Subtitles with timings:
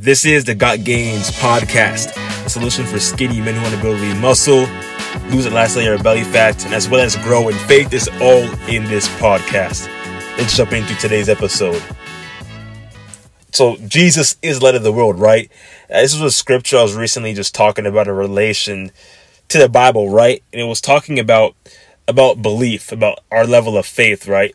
[0.00, 3.98] This is the Got Gains podcast, a solution for skinny men who want to build
[3.98, 4.60] lean muscle,
[5.28, 8.06] lose the last layer of belly fat, and as well as grow in faith is
[8.20, 9.88] all in this podcast.
[10.38, 11.82] Let's jump into today's episode.
[13.50, 15.50] So, Jesus is light of the world, right?
[15.90, 18.92] Uh, this was a scripture I was recently just talking about a relation
[19.48, 20.44] to the Bible, right?
[20.52, 21.56] And it was talking about
[22.06, 24.54] about belief, about our level of faith, right?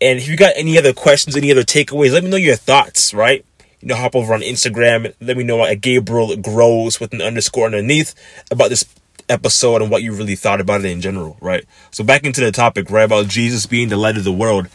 [0.00, 3.12] And if you got any other questions, any other takeaways, let me know your thoughts,
[3.12, 3.44] right?
[3.80, 5.14] You know, hop over on Instagram.
[5.20, 8.14] Let me know at Gabriel Grows with an underscore underneath
[8.50, 8.84] about this
[9.28, 11.64] episode and what you really thought about it in general, right?
[11.90, 14.68] So back into the topic, right, about Jesus being the light of the world.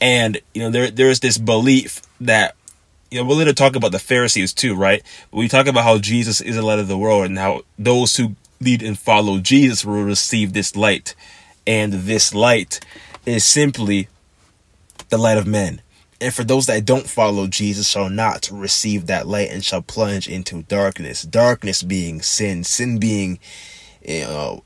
[0.00, 2.56] And, you know, there there's this belief that
[3.10, 5.02] you know, going to talk about the Pharisees too, right?
[5.32, 8.36] We talk about how Jesus is the light of the world and how those who
[8.60, 11.14] lead and follow Jesus will receive this light.
[11.66, 12.80] And this light
[13.26, 14.08] is simply
[15.08, 15.82] the light of men.
[16.20, 20.28] And for those that don't follow Jesus shall not receive that light and shall plunge
[20.28, 21.22] into darkness.
[21.22, 23.38] Darkness being sin, sin being
[24.06, 24.64] you know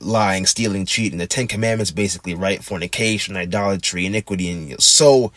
[0.00, 1.18] lying, stealing, cheating.
[1.18, 2.62] The Ten Commandments basically, right?
[2.62, 5.32] Fornication, idolatry, iniquity, and so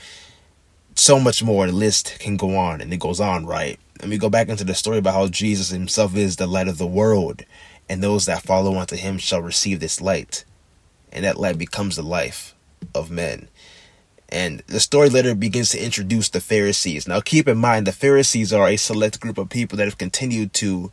[0.96, 1.66] so much more.
[1.68, 3.80] The list can go on and it goes on, right?
[4.02, 6.78] And we go back into the story about how Jesus himself is the light of
[6.78, 7.44] the world,
[7.90, 10.46] and those that follow unto him shall receive this light.
[11.12, 12.56] And that light becomes the life
[12.94, 13.50] of men.
[14.30, 17.08] And the story later begins to introduce the Pharisees.
[17.08, 20.54] Now, keep in mind, the Pharisees are a select group of people that have continued
[20.54, 20.92] to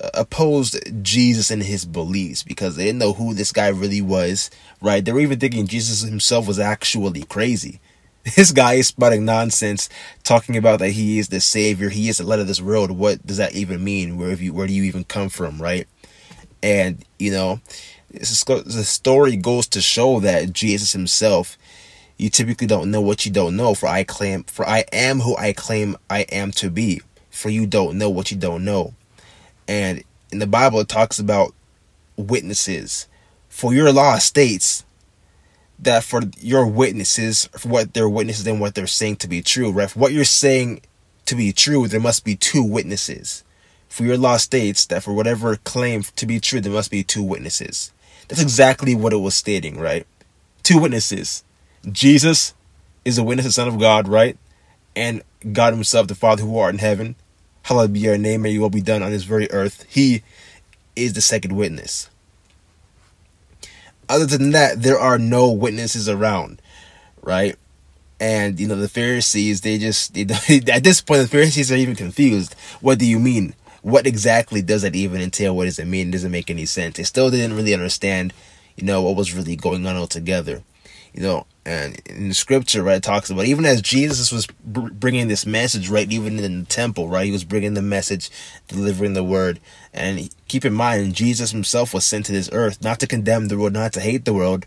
[0.00, 4.50] uh, oppose Jesus and his beliefs because they didn't know who this guy really was,
[4.80, 5.04] right?
[5.04, 7.80] They were even thinking Jesus himself was actually crazy.
[8.36, 9.88] This guy is spouting nonsense,
[10.24, 12.90] talking about that he is the savior, he is the light of this world.
[12.90, 14.18] What does that even mean?
[14.18, 15.88] Where you, where do you even come from, right?
[16.62, 17.60] And you know,
[18.10, 21.56] the story goes to show that Jesus himself
[22.20, 25.36] you typically don't know what you don't know, for I claim for I am who
[25.38, 27.00] I claim I am to be.
[27.30, 28.94] For you don't know what you don't know.
[29.66, 31.54] And in the Bible it talks about
[32.16, 33.08] witnesses.
[33.48, 34.84] For your law states
[35.78, 39.70] that for your witnesses, for what their witnesses and what they're saying to be true,
[39.70, 39.90] right?
[39.90, 40.82] For what you're saying
[41.24, 43.44] to be true, there must be two witnesses.
[43.88, 47.22] For your law states that for whatever claim to be true, there must be two
[47.22, 47.92] witnesses.
[48.28, 50.06] That's exactly what it was stating, right?
[50.62, 51.44] Two witnesses.
[51.90, 52.54] Jesus
[53.04, 54.36] is a witness, the Son of God, right?
[54.94, 57.16] And God Himself, the Father who art in heaven,
[57.62, 59.84] hallowed be your name, may your will be done on this very earth.
[59.88, 60.22] He
[60.96, 62.10] is the second witness.
[64.08, 66.60] Other than that, there are no witnesses around,
[67.22, 67.56] right?
[68.18, 70.22] And you know the Pharisees, they just they,
[70.72, 72.54] at this point the Pharisees are even confused.
[72.80, 73.54] What do you mean?
[73.82, 75.56] What exactly does that even entail?
[75.56, 76.08] What does it mean?
[76.08, 76.96] It doesn't make any sense.
[76.96, 78.34] They still didn't really understand,
[78.76, 80.62] you know, what was really going on altogether.
[81.14, 85.90] You know, and in scripture, right, talks about even as Jesus was bringing this message,
[85.90, 88.30] right, even in the temple, right, he was bringing the message,
[88.68, 89.60] delivering the word.
[89.92, 93.58] And keep in mind, Jesus himself was sent to this earth not to condemn the
[93.58, 94.66] world, not to hate the world,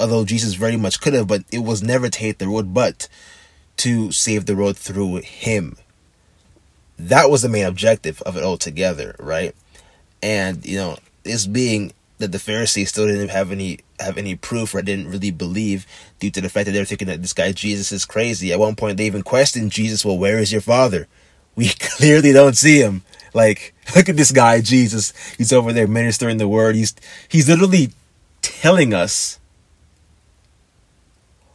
[0.00, 3.08] although Jesus very much could have, but it was never to hate the world, but
[3.78, 5.76] to save the world through him.
[6.98, 9.54] That was the main objective of it altogether, right?
[10.22, 14.74] And, you know, this being that the Pharisees still didn't have any have any proof
[14.74, 15.86] or didn't really believe
[16.18, 18.52] due to the fact that they were thinking that this guy Jesus is crazy.
[18.52, 21.06] At one point they even questioned Jesus, well, where is your father?
[21.54, 23.02] We clearly don't see him.
[23.34, 25.12] Like, look at this guy, Jesus.
[25.36, 26.76] He's over there ministering the word.
[26.76, 26.94] He's
[27.28, 27.90] he's literally
[28.40, 29.38] telling us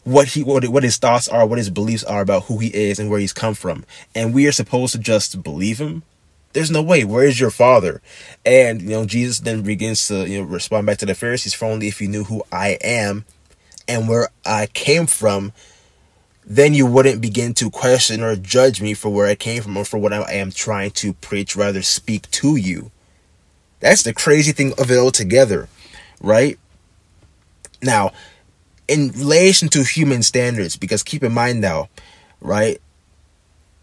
[0.04, 3.00] what he what, what his thoughts are, what his beliefs are about who he is
[3.00, 3.86] and where he's come from.
[4.14, 6.04] And we are supposed to just believe him
[6.58, 7.04] there's no way.
[7.04, 8.02] Where is your father?
[8.44, 11.54] And you know, Jesus then begins to you know respond back to the Pharisees.
[11.54, 13.26] For only if you knew who I am
[13.88, 15.54] and where I came from,
[16.44, 19.86] then you wouldn't begin to question or judge me for where I came from or
[19.86, 22.90] for what I am trying to preach, rather speak to you.
[23.80, 25.70] That's the crazy thing of it all together,
[26.20, 26.58] right?
[27.84, 28.14] Now,
[28.88, 31.90] in relation to human standards, because keep in mind now,
[32.42, 32.82] right?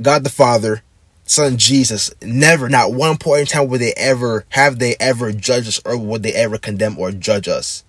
[0.02, 0.82] God the Father
[1.24, 5.66] son Jesus never, not one point in time would they ever have they ever judge
[5.66, 7.84] us or would they ever condemn or judge us.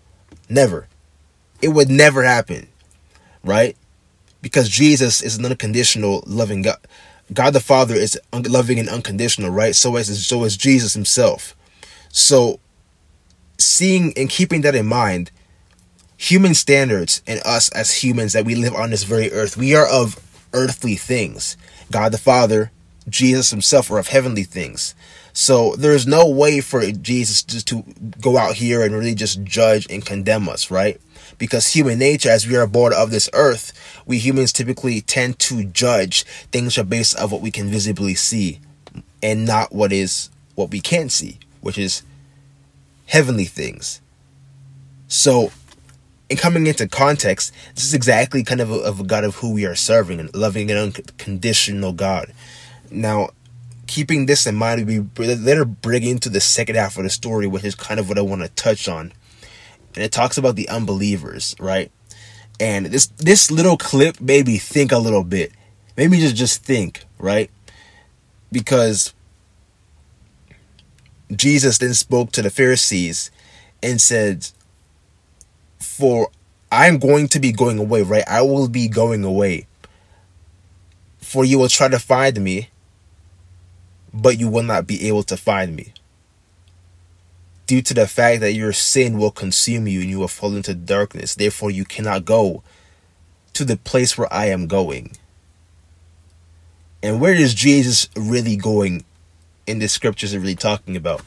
[0.50, 0.88] Never.
[1.62, 2.68] It would never happen.
[3.44, 3.76] Right?
[4.42, 6.78] Because Jesus is an unconditional loving God.
[7.34, 9.76] God the Father is loving and unconditional, right?
[9.76, 11.56] So is so is Jesus himself.
[12.10, 12.60] So
[13.58, 15.32] seeing and keeping that in mind,
[16.18, 19.88] human standards and us as humans that we live on this very earth, we are
[19.88, 20.20] of
[20.54, 21.58] earthly things.
[21.92, 22.72] God the Father
[23.10, 24.96] Jesus himself or of heavenly things.
[25.34, 27.84] So there's no way for Jesus just to
[28.22, 31.00] go out here and really just judge and condemn us, right?
[31.38, 33.74] because human nature, as we are born of this earth,
[34.06, 38.60] we humans typically tend to judge things based on what we can visibly see
[39.22, 42.04] and not what is what we can't see, which is
[43.08, 44.02] heavenly things.
[45.08, 45.52] So,
[46.30, 49.54] in coming into context, this is exactly kind of a, of a God of who
[49.54, 52.34] we are serving, and loving and unconditional God.
[52.96, 53.30] Now,
[53.88, 57.64] keeping this in mind, we later bring into the second half of the story, which
[57.64, 59.12] is kind of what I want to touch on.
[59.96, 61.92] And it talks about the unbelievers, right?
[62.60, 65.52] And this this little clip made me think a little bit.
[65.98, 67.50] Made me just just think, right?
[68.52, 69.14] Because
[71.34, 73.32] Jesus then spoke to the Pharisees
[73.84, 74.50] and said,
[75.80, 76.30] For
[76.72, 78.24] I'm going to be going away, right?
[78.28, 79.68] I will be going away.
[81.20, 82.70] For you will try to find me,
[84.16, 85.94] but you will not be able to find me.
[87.68, 90.74] Due to the fact that your sin will consume you and you will fall into
[90.74, 92.64] darkness, therefore you cannot go
[93.54, 95.18] to the place where I am going.
[97.04, 99.04] And where is Jesus really going
[99.68, 101.22] in the scriptures are really talking about?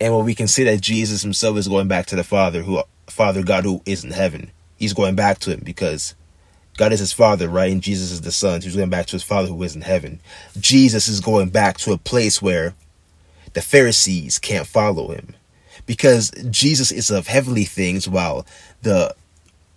[0.00, 2.82] And what we can see that Jesus himself is going back to the Father, who
[3.06, 4.50] Father God who is in heaven.
[4.76, 6.14] He's going back to him because
[6.76, 7.70] God is his father, right?
[7.70, 8.60] And Jesus is the son.
[8.60, 10.20] So he's going back to his father who is in heaven.
[10.58, 12.74] Jesus is going back to a place where
[13.52, 15.34] the Pharisees can't follow him
[15.86, 18.46] because Jesus is of heavenly things while
[18.82, 19.14] the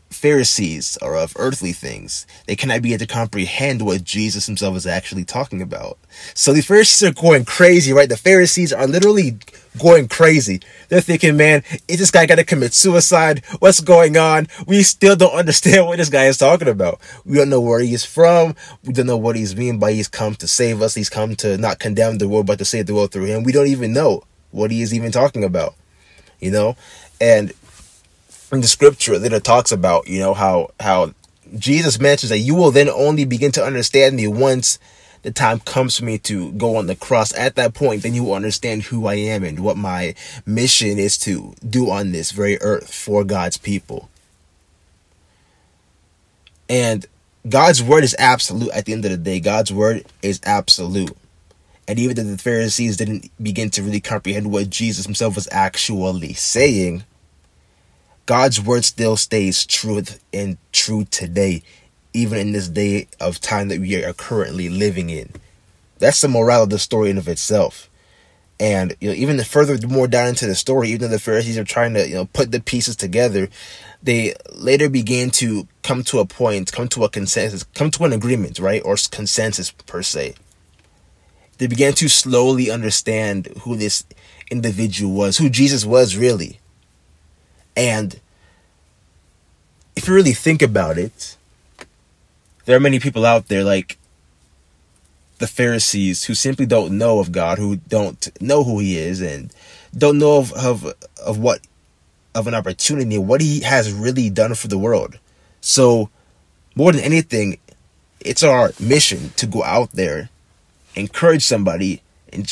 [0.10, 2.26] Pharisees are of earthly things.
[2.46, 5.98] They cannot be able to comprehend what Jesus himself is actually talking about.
[6.34, 8.10] So the Pharisees are going crazy, right?
[8.10, 9.38] The Pharisees are literally
[9.80, 10.62] going crazy.
[10.90, 13.44] They're thinking, man, is this guy going to commit suicide?
[13.60, 14.48] What's going on?
[14.66, 17.00] We still don't understand what this guy is talking about.
[17.26, 18.56] We don't know where he's from.
[18.84, 20.96] We don't know what he's mean by he's come to save us.
[20.96, 23.44] He's come to not condemn the world, but to save the world through him.
[23.44, 25.76] We don't even know what he is even talking about,
[26.40, 26.76] you know?
[27.20, 27.54] And
[28.52, 31.14] in the scripture that it talks about, you know, how how
[31.58, 34.80] Jesus mentions that you will then only begin to understand me once
[35.28, 37.38] the time comes for me to go on the cross.
[37.38, 40.16] At that point, then you will understand who I am and what my
[40.46, 44.10] mission is to do on this very earth for God's people.
[46.70, 47.06] And
[47.48, 49.42] God's word is absolute at the end of the day.
[49.42, 51.16] God's word is absolute.
[51.90, 56.34] And even though the Pharisees didn't begin to really comprehend what Jesus himself was actually
[56.36, 57.04] saying,
[58.26, 60.02] God's word still stays true
[60.32, 61.64] and true today,
[62.18, 65.32] even in this day of time that we are currently living in.
[66.00, 67.90] That's the morale of the story in of itself.
[68.60, 71.58] And you know, even the further more down into the story, even though the Pharisees
[71.58, 73.50] are trying to you know put the pieces together,
[74.02, 78.14] they later began to come to a point, come to a consensus, come to an
[78.14, 80.36] agreement, right, or consensus per se.
[81.60, 84.04] They began to slowly understand who this
[84.50, 86.60] individual was, who Jesus was really
[87.78, 88.20] and
[89.96, 91.37] if you really think about it,
[92.68, 93.98] there are many people out there like
[95.40, 99.54] the Pharisees who simply don't know of God, who don't know who He is, and
[99.98, 100.94] don't know of of,
[101.26, 101.62] of what
[102.36, 105.18] of an opportunity, what He has really done for the world.
[105.62, 106.10] So,
[106.76, 107.58] more than anything,
[108.20, 110.30] it's our mission to go out there,
[110.94, 112.02] encourage somebody,
[112.34, 112.46] and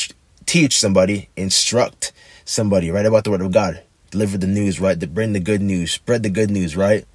[0.46, 2.12] teach somebody, instruct
[2.46, 3.82] somebody, right about the Word of God
[4.16, 4.98] deliver the news, right?
[4.98, 7.06] To bring the good news, spread the good news, right?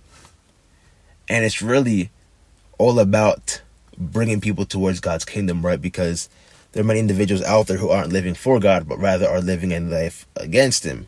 [1.28, 2.12] And it's really
[2.82, 3.62] all about
[3.96, 5.80] bringing people towards God's kingdom, right?
[5.80, 6.30] Because
[6.72, 9.72] there are many individuals out there who aren't living for God, but rather are living
[9.72, 11.08] in life against Him.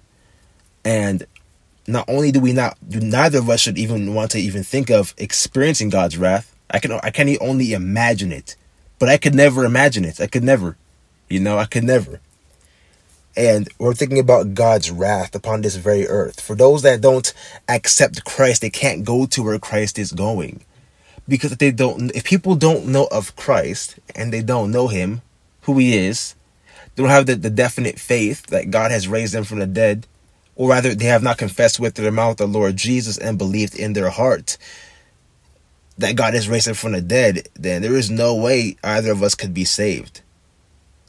[0.86, 1.26] And
[1.88, 4.92] not only do we not, do neither of us should even want to even think
[4.92, 6.56] of experiencing God's wrath.
[6.70, 8.56] I can, I can only imagine it,
[9.00, 10.22] but I could never imagine it.
[10.22, 10.78] I could never,
[11.28, 12.22] you know, I could never.
[13.36, 16.40] And we're thinking about God's wrath upon this very earth.
[16.40, 17.34] For those that don't
[17.68, 20.64] accept Christ, they can't go to where Christ is going.
[21.28, 25.22] Because if they don't if people don't know of Christ and they don't know him,
[25.62, 26.36] who he is,
[26.96, 30.06] they don't have the, the definite faith that God has raised them from the dead,
[30.56, 33.94] or rather they have not confessed with their mouth the Lord Jesus and believed in
[33.94, 34.58] their heart
[35.98, 39.22] that God has raised them from the dead, then there is no way either of
[39.22, 40.22] us could be saved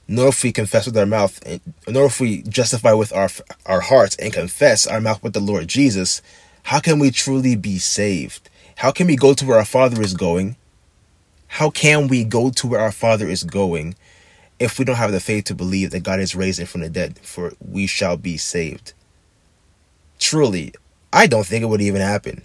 [0.06, 1.40] nor if we confess with our mouth,
[1.88, 3.28] nor if we justify with our
[3.66, 6.20] our hearts and confess our mouth with the Lord Jesus,
[6.64, 8.48] how can we truly be saved?
[8.76, 10.56] How can we go to where our Father is going?
[11.46, 13.94] How can we go to where our Father is going
[14.58, 17.18] if we don't have the faith to believe that God is raised from the dead,
[17.20, 18.92] for we shall be saved?
[20.18, 20.74] Truly,
[21.12, 22.42] I don't think it would even happen,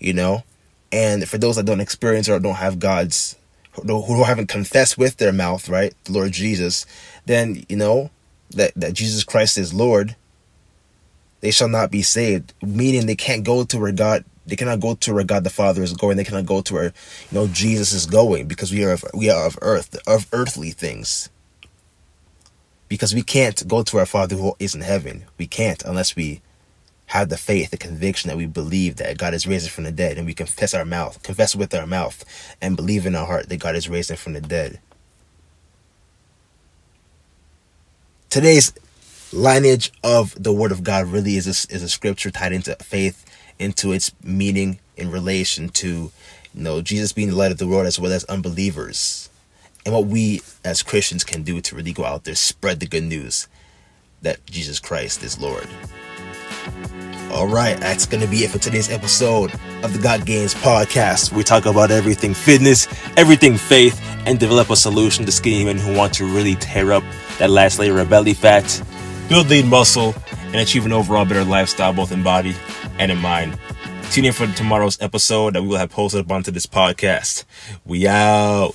[0.00, 0.42] you know?
[0.90, 3.36] And for those that don't experience or don't have God's
[3.72, 6.86] who haven't confessed with their mouth, right, the Lord Jesus,
[7.26, 8.10] then you know
[8.50, 10.16] that that Jesus Christ is Lord.
[11.40, 14.94] They shall not be saved, meaning they can't go to where God They cannot go
[14.94, 16.16] to where God the Father is going.
[16.16, 16.92] They cannot go to where you
[17.32, 21.30] know Jesus is going because we are of, we are of earth, of earthly things.
[22.88, 25.24] Because we can't go to our Father who is in heaven.
[25.38, 26.42] We can't unless we
[27.06, 30.16] have the faith, the conviction that we believe that God is raising from the dead,
[30.16, 32.24] and we confess our mouth, confess with our mouth,
[32.60, 34.80] and believe in our heart that God is raising from the dead.
[38.28, 38.72] Today's
[39.32, 43.24] lineage of the Word of God really is a, is a scripture tied into faith,
[43.60, 46.10] into its meaning in relation to,
[46.54, 49.28] you know, Jesus being the light of the world as well as unbelievers,
[49.84, 53.04] and what we as Christians can do to really go out there spread the good
[53.04, 53.46] news
[54.22, 55.68] that Jesus Christ is Lord.
[57.32, 59.52] All right, that's going to be it for today's episode
[59.84, 61.32] of the God Games podcast.
[61.32, 65.96] We talk about everything fitness, everything faith, and develop a solution to skinny men who
[65.96, 67.04] want to really tear up
[67.38, 68.82] that last layer of belly fat,
[69.28, 70.14] build lean muscle,
[70.46, 72.54] and achieve an overall better lifestyle, both in body
[73.00, 73.58] and in mind.
[74.10, 77.44] Tune in for tomorrow's episode that we will have posted up onto this podcast.
[77.84, 78.74] We out.